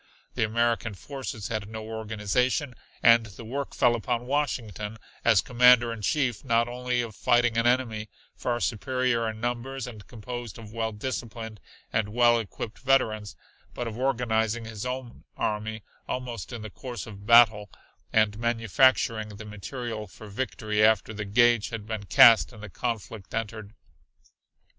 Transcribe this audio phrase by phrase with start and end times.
[0.33, 6.01] The American forces had no organization, and the work fell upon Washington, as Commander in
[6.01, 10.91] Chief, not only of fighting an enemy far superior in numbers and composed of well
[10.91, 11.59] disciplined
[11.93, 13.35] and well equipped veterans,
[13.75, 17.69] but of organizing his own army almost in the course of battle,
[18.11, 23.35] and manufacturing the material for victory after the gage had been cast and the conflict
[23.35, 23.75] entered.